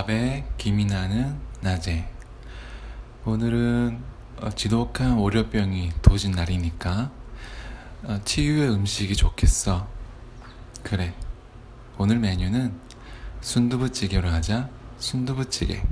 [0.00, 2.08] 밥에 김이 나는 낮에.
[3.26, 4.02] 오늘은
[4.40, 7.10] 어, 지독한 월요병이 도진 날이니까
[8.04, 9.86] 어, 치유의 음식이 좋겠어.
[10.82, 11.12] 그래.
[11.98, 12.72] 오늘 메뉴는
[13.42, 14.70] 순두부찌개로 하자.
[14.98, 15.82] 순두부찌개.